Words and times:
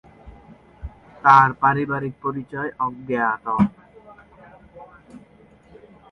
তাঁর 1.23 1.49
পারিবারিক 1.61 2.13
পরিচয় 2.23 2.69
অজ্ঞাত। 2.79 3.45